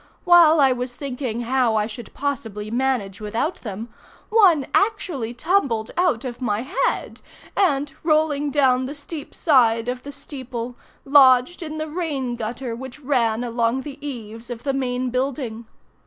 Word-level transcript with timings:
While 0.23 0.59
I 0.59 0.71
was 0.71 0.95
thinking 0.95 1.41
how 1.41 1.75
I 1.75 1.85
should 1.85 2.11
possibly 2.15 2.71
manage 2.71 3.21
without 3.21 3.57
them, 3.61 3.89
one 4.29 4.65
actually 4.73 5.31
tumbled 5.35 5.91
out 5.95 6.25
of 6.25 6.41
my 6.41 6.61
head, 6.63 7.21
and, 7.55 7.93
rolling 8.01 8.49
down 8.49 8.85
the 8.85 8.95
steep 8.95 9.35
side 9.35 9.87
of 9.87 10.01
the 10.01 10.11
steeple, 10.11 10.75
lodged 11.05 11.61
in 11.61 11.77
the 11.77 11.87
rain 11.87 12.35
gutter 12.35 12.75
which 12.75 12.99
ran 12.99 13.43
along 13.43 13.81
the 13.81 14.03
eaves 14.03 14.49
of 14.49 14.63
the 14.63 14.73
main 14.73 15.11
building. 15.11 15.65